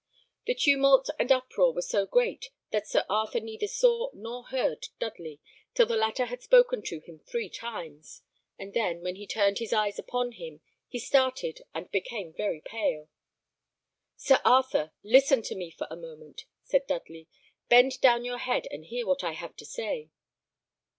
[0.47, 5.39] The tumult and uproar were so great that Sir Arthur neither saw nor heard Dudley,
[5.75, 8.23] till the latter had spoken to him three times,
[8.57, 13.09] and then, when he turned his eyes upon him, he started, and became very pale.
[14.15, 17.27] "Sir Arthur, listen to me for a moment," said Dudley;
[17.69, 20.09] "bend down your head, and hear what I have to say."